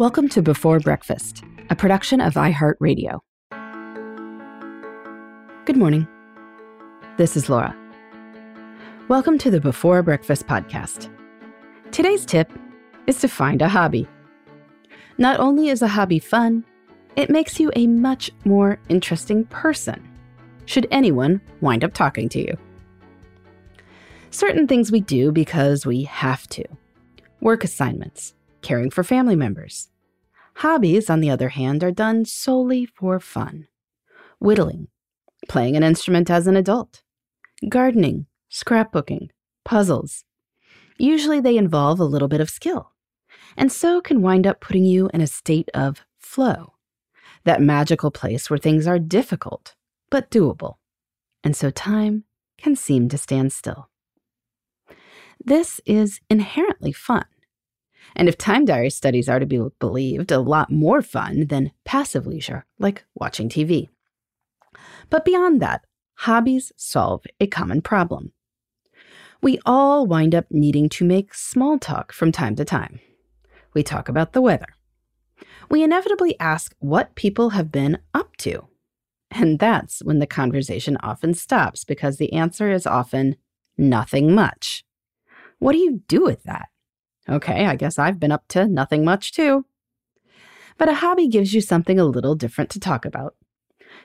[0.00, 3.20] Welcome to Before Breakfast, a production of iHeartRadio.
[5.66, 6.08] Good morning.
[7.18, 7.76] This is Laura.
[9.08, 11.10] Welcome to the Before Breakfast podcast.
[11.92, 12.50] Today's tip
[13.06, 14.08] is to find a hobby.
[15.18, 16.64] Not only is a hobby fun,
[17.16, 20.02] it makes you a much more interesting person,
[20.64, 22.56] should anyone wind up talking to you.
[24.30, 26.64] Certain things we do because we have to
[27.42, 28.32] work assignments,
[28.62, 29.89] caring for family members.
[30.60, 33.66] Hobbies, on the other hand, are done solely for fun
[34.40, 34.88] whittling,
[35.48, 37.02] playing an instrument as an adult,
[37.66, 39.30] gardening, scrapbooking,
[39.64, 40.26] puzzles.
[40.98, 42.92] Usually they involve a little bit of skill,
[43.56, 46.74] and so can wind up putting you in a state of flow,
[47.44, 49.74] that magical place where things are difficult
[50.10, 50.74] but doable,
[51.42, 52.24] and so time
[52.58, 53.88] can seem to stand still.
[55.42, 57.24] This is inherently fun.
[58.16, 62.26] And if time diary studies are to be believed, a lot more fun than passive
[62.26, 63.88] leisure, like watching TV.
[65.08, 65.84] But beyond that,
[66.18, 68.32] hobbies solve a common problem.
[69.42, 73.00] We all wind up needing to make small talk from time to time.
[73.72, 74.74] We talk about the weather.
[75.70, 78.66] We inevitably ask what people have been up to.
[79.30, 83.36] And that's when the conversation often stops because the answer is often
[83.78, 84.84] nothing much.
[85.58, 86.69] What do you do with that?
[87.30, 89.64] Okay, I guess I've been up to nothing much too.
[90.76, 93.36] But a hobby gives you something a little different to talk about.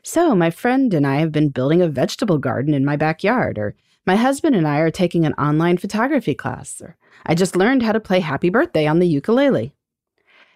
[0.04, 3.76] So, my friend and I have been building a vegetable garden in my backyard, or
[4.06, 7.92] my husband and I are taking an online photography class, or I just learned how
[7.92, 9.74] to play Happy Birthday on the ukulele.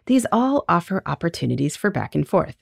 [0.06, 2.58] These all offer opportunities for back and forth.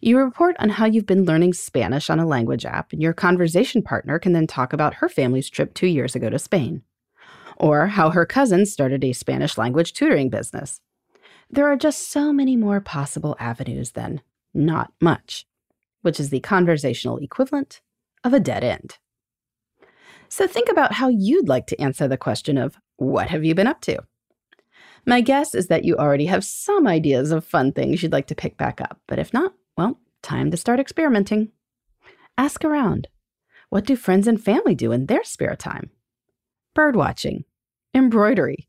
[0.00, 3.82] You report on how you've been learning Spanish on a language app, and your conversation
[3.82, 6.82] partner can then talk about her family's trip two years ago to Spain,
[7.56, 10.80] or how her cousin started a Spanish language tutoring business.
[11.50, 14.20] There are just so many more possible avenues than
[14.52, 15.46] not much,
[16.02, 17.80] which is the conversational equivalent
[18.24, 18.98] of a dead end.
[20.28, 23.66] So think about how you'd like to answer the question of what have you been
[23.66, 23.98] up to?
[25.04, 28.34] My guess is that you already have some ideas of fun things you'd like to
[28.34, 31.52] pick back up, but if not, well, time to start experimenting.
[32.36, 33.06] Ask around.
[33.70, 35.90] What do friends and family do in their spare time?
[36.76, 37.46] Bird watching,
[37.94, 38.68] embroidery.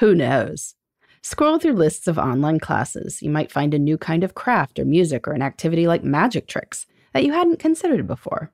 [0.00, 0.74] Who knows?
[1.22, 3.22] Scroll through lists of online classes.
[3.22, 6.48] You might find a new kind of craft or music or an activity like magic
[6.48, 6.84] tricks
[7.14, 8.52] that you hadn't considered before.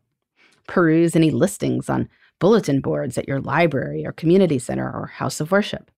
[0.68, 2.08] Peruse any listings on
[2.38, 5.90] bulletin boards at your library or community center or house of worship.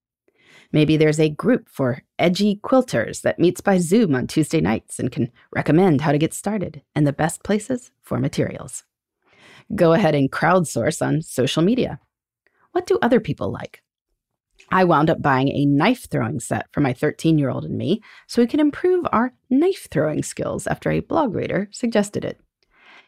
[0.71, 5.11] Maybe there's a group for edgy quilters that meets by Zoom on Tuesday nights and
[5.11, 8.83] can recommend how to get started and the best places for materials.
[9.75, 11.99] Go ahead and crowdsource on social media.
[12.75, 13.81] What do other people like?
[14.69, 18.01] I wound up buying a knife throwing set for my 13 year old and me
[18.27, 22.37] so we could improve our knife throwing skills after a blog reader suggested it.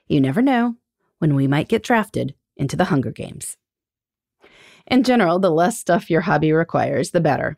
[0.08, 0.78] You never know
[1.20, 3.58] when we might get drafted into the Hunger Games.
[4.90, 7.58] In general, the less stuff your hobby requires, the better.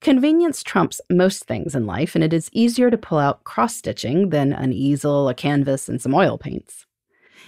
[0.00, 4.28] Convenience trumps most things in life, and it is easier to pull out cross stitching
[4.28, 6.86] than an easel, a canvas, and some oil paints.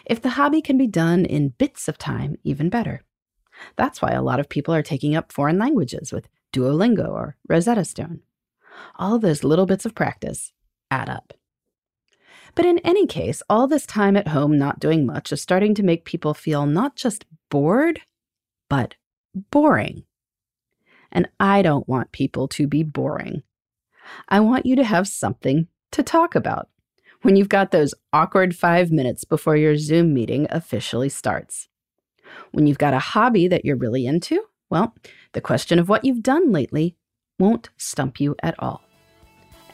[0.07, 3.06] If the hobby can be done in bits of time, even better.
[3.77, 7.85] That's why a lot of people are taking up foreign languages with Duolingo or Rosetta
[7.85, 8.21] Stone.
[8.97, 10.53] All those little bits of practice
[10.91, 11.33] add up.
[12.55, 15.83] But in any case, all this time at home not doing much is starting to
[15.83, 18.01] make people feel not just bored,
[18.71, 18.95] but
[19.51, 20.05] boring.
[21.13, 23.43] And I don't want people to be boring.
[24.29, 26.69] I want you to have something to talk about
[27.23, 31.69] when you've got those awkward five minutes before your Zoom meeting officially starts.
[32.53, 34.95] When you've got a hobby that you're really into, well,
[35.33, 36.97] the question of what you've done lately
[37.39, 38.83] won't stump you at all.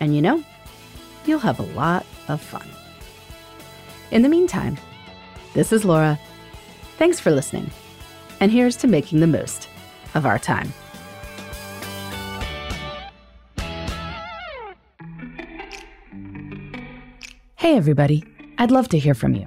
[0.00, 0.42] And you know,
[1.24, 2.68] you'll have a lot of fun.
[4.10, 4.76] In the meantime,
[5.54, 6.18] this is Laura.
[6.98, 7.70] Thanks for listening
[8.42, 9.68] and here's to making the most
[10.16, 10.72] of our time.
[17.54, 18.24] Hey, everybody.
[18.58, 19.46] I'd love to hear from you.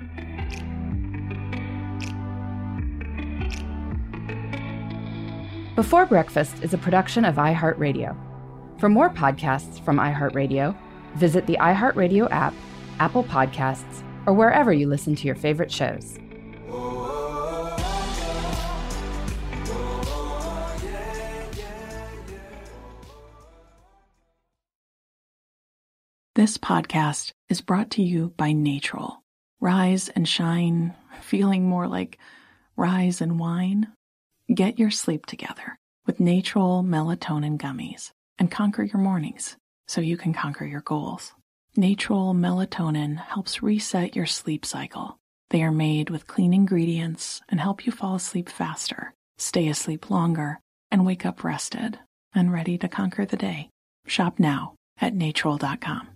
[5.81, 8.15] Before Breakfast is a production of iHeartRadio.
[8.79, 10.77] For more podcasts from iHeartRadio,
[11.15, 12.53] visit the iHeartRadio app,
[12.99, 16.19] Apple Podcasts, or wherever you listen to your favorite shows.
[26.35, 29.15] This podcast is brought to you by Natrol.
[29.59, 32.19] Rise and shine, feeling more like
[32.77, 33.87] rise and wine.
[34.53, 39.55] Get your sleep together with Natrol melatonin gummies and conquer your mornings
[39.87, 41.31] so you can conquer your goals.
[41.77, 45.17] Natrol melatonin helps reset your sleep cycle.
[45.51, 50.59] They are made with clean ingredients and help you fall asleep faster, stay asleep longer,
[50.91, 51.99] and wake up rested
[52.35, 53.69] and ready to conquer the day.
[54.05, 56.09] Shop now at natrol.com.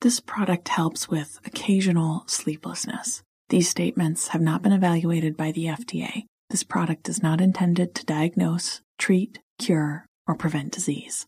[0.00, 3.22] This product helps with occasional sleeplessness.
[3.50, 6.24] These statements have not been evaluated by the FDA.
[6.54, 11.26] This product is not intended to diagnose, treat, cure, or prevent disease.